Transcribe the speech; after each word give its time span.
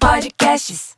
Podcasts. 0.00 0.96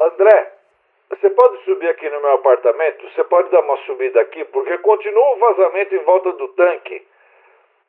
André, 0.00 0.52
você 1.08 1.30
pode 1.30 1.64
subir 1.64 1.88
aqui 1.88 2.08
no 2.08 2.20
meu 2.20 2.32
apartamento? 2.32 3.08
Você 3.10 3.24
pode 3.24 3.50
dar 3.50 3.60
uma 3.60 3.76
subida 3.86 4.20
aqui, 4.20 4.44
porque 4.46 4.76
continua 4.78 5.36
o 5.36 5.38
vazamento 5.38 5.94
em 5.94 6.04
volta 6.04 6.32
do 6.32 6.48
tanque. 6.48 7.06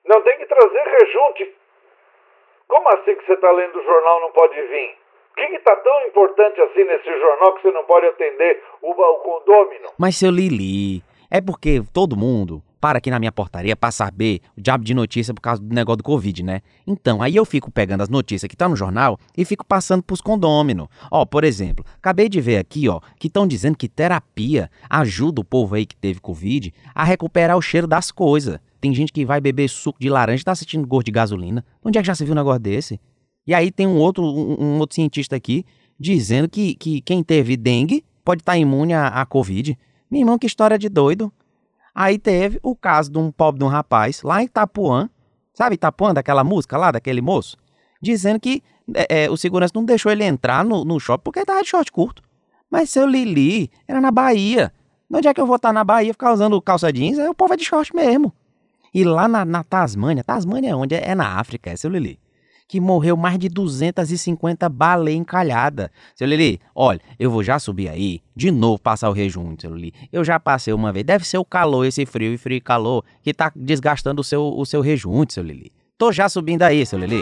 Não 0.05 0.21
tem 0.21 0.38
que 0.38 0.46
trazer 0.46 0.84
rejunte. 0.84 1.61
Como 2.71 2.88
assim 2.88 3.15
que 3.17 3.25
você 3.25 3.33
está 3.33 3.51
lendo 3.51 3.77
o 3.77 3.83
jornal 3.83 4.21
não 4.21 4.32
pode 4.32 4.55
vir? 4.55 4.96
O 5.32 5.36
que 5.36 5.55
está 5.57 5.75
tão 5.75 6.07
importante 6.07 6.61
assim 6.61 6.86
nesse 6.86 7.19
jornal 7.19 7.54
que 7.55 7.63
você 7.63 7.71
não 7.71 7.83
pode 7.83 8.05
atender 8.05 8.63
o, 8.82 8.91
o 8.91 9.15
condômino? 9.19 9.89
Mas, 9.97 10.15
seu 10.15 10.32
Lili, 10.32 11.04
é 11.29 11.41
porque 11.41 11.83
todo 11.93 12.15
mundo 12.15 12.63
para 12.79 12.99
aqui 12.99 13.11
na 13.11 13.19
minha 13.19 13.32
portaria 13.32 13.75
para 13.75 13.91
saber 13.91 14.39
o 14.57 14.61
diabo 14.61 14.86
de 14.86 14.93
notícia 14.93 15.33
por 15.33 15.41
causa 15.41 15.61
do 15.61 15.75
negócio 15.75 15.97
do 15.97 16.04
Covid, 16.04 16.43
né? 16.43 16.61
Então, 16.87 17.21
aí 17.21 17.36
eu 17.36 17.43
fico 17.43 17.69
pegando 17.69 18.04
as 18.04 18.10
notícias 18.10 18.49
que 18.49 18.55
tá 18.55 18.69
no 18.69 18.75
jornal 18.75 19.19
e 19.38 19.43
fico 19.43 19.65
passando 19.65 20.01
pros 20.01 20.21
condôminos. 20.21 20.88
Ó, 21.11 21.25
por 21.25 21.43
exemplo, 21.43 21.83
acabei 21.97 22.29
de 22.29 22.39
ver 22.39 22.57
aqui, 22.57 22.88
ó, 22.88 23.01
que 23.19 23.27
estão 23.27 23.46
dizendo 23.46 23.77
que 23.77 23.89
terapia 23.89 24.71
ajuda 24.89 25.41
o 25.41 25.46
povo 25.46 25.75
aí 25.75 25.85
que 25.85 25.96
teve 25.96 26.21
Covid 26.21 26.74
a 26.96 27.04
recuperar 27.04 27.57
o 27.57 27.61
cheiro 27.61 27.85
das 27.85 28.11
coisas. 28.11 28.60
Tem 28.81 28.93
gente 28.95 29.13
que 29.13 29.23
vai 29.23 29.39
beber 29.39 29.69
suco 29.69 29.99
de 29.99 30.09
laranja 30.09 30.41
e 30.41 30.43
tá 30.43 30.55
sentindo 30.55 30.87
gosto 30.87 31.05
de 31.05 31.11
gasolina. 31.11 31.63
Onde 31.85 31.99
é 31.99 32.02
que 32.02 32.08
já 32.08 32.16
se 32.16 32.25
viu 32.25 32.33
um 32.33 32.35
negócio 32.35 32.59
desse? 32.59 32.99
E 33.45 33.53
aí 33.53 33.71
tem 33.71 33.85
um 33.85 33.97
outro, 33.97 34.23
um, 34.23 34.59
um 34.59 34.80
outro 34.80 34.95
cientista 34.95 35.35
aqui 35.35 35.63
dizendo 35.99 36.49
que, 36.49 36.73
que 36.73 36.99
quem 37.01 37.23
teve 37.23 37.55
dengue 37.55 38.03
pode 38.25 38.41
estar 38.41 38.53
tá 38.53 38.57
imune 38.57 38.93
à, 38.93 39.23
Covid. 39.23 39.77
Meu 40.09 40.21
irmão, 40.21 40.39
que 40.39 40.47
história 40.47 40.77
de 40.77 40.89
doido. 40.89 41.31
Aí 41.93 42.17
teve 42.17 42.59
o 42.63 42.75
caso 42.75 43.11
de 43.11 43.19
um 43.19 43.31
pobre 43.31 43.59
de 43.59 43.65
um 43.65 43.67
rapaz 43.67 44.23
lá 44.23 44.41
em 44.41 44.45
Itapuã, 44.45 45.09
sabe 45.53 45.75
Itapuã, 45.75 46.13
daquela 46.13 46.43
música 46.43 46.77
lá, 46.77 46.89
daquele 46.89 47.21
moço, 47.21 47.57
dizendo 48.01 48.39
que 48.39 48.63
é, 48.95 49.25
é, 49.25 49.29
o 49.29 49.38
segurança 49.38 49.73
não 49.75 49.85
deixou 49.85 50.11
ele 50.11 50.23
entrar 50.23 50.66
no, 50.66 50.83
no 50.83 50.99
shopping 50.99 51.23
porque 51.23 51.39
ele 51.39 51.45
tava 51.45 51.61
de 51.61 51.69
short 51.69 51.91
curto. 51.91 52.23
Mas 52.69 52.89
seu 52.89 53.05
Lili 53.05 53.69
era 53.88 54.01
na 54.01 54.09
Bahia. 54.09 54.73
Onde 55.13 55.27
é 55.27 55.33
que 55.33 55.41
eu 55.41 55.45
vou 55.45 55.57
estar 55.57 55.73
na 55.73 55.83
Bahia 55.83 56.13
ficar 56.13 56.33
usando 56.33 56.59
calça 56.61 56.91
jeans? 56.91 57.19
Aí 57.19 57.27
o 57.27 57.35
povo 57.35 57.53
é 57.53 57.57
de 57.57 57.66
short 57.66 57.93
mesmo. 57.93 58.33
E 58.94 59.03
lá 59.03 59.28
na, 59.28 59.45
na 59.45 59.64
Tasmânia, 59.64 60.23
Tasmânia 60.23 60.70
é 60.70 60.75
onde? 60.75 60.95
É 60.95 61.16
na 61.16 61.39
África, 61.39 61.70
é 61.70 61.75
seu 61.75 61.89
Lili 61.89 62.20
que 62.72 62.80
morreu 62.80 63.17
mais 63.17 63.38
de 63.38 63.50
250 63.50 64.70
baleias 64.70 65.20
encalhadas. 65.20 65.89
Seu 66.16 66.25
Lili, 66.25 66.58
olha, 66.73 67.02
eu 67.19 67.30
vou 67.30 67.44
já 67.44 67.59
subir 67.59 67.89
aí, 67.89 68.22
de 68.34 68.50
novo 68.50 68.81
passar 68.81 69.09
o 69.09 69.12
rejunto, 69.12 69.64
seu 69.64 69.75
Lili. 69.75 69.94
Eu 70.09 70.23
já 70.23 70.39
passei 70.39 70.73
uma 70.73 70.94
vez, 70.94 71.06
deve 71.06 71.28
ser 71.28 71.38
o 71.38 71.44
calor, 71.44 71.84
esse 71.84 72.06
frio 72.06 72.34
e 72.34 72.38
frio 72.38 72.56
e 72.56 72.62
calor, 72.62 73.03
que 73.22 73.34
tá 73.34 73.52
desgastando 73.53 74.22
o 74.22 74.23
seu, 74.23 74.42
o 74.58 74.66
seu 74.66 74.80
rejunto, 74.80 75.34
seu 75.34 75.44
Lili. 75.44 75.69
Tô 75.97 76.14
já 76.14 76.30
subindo 76.30 76.64
aí, 76.64 76.86
seu 76.86 76.97
Lili. 76.97 77.22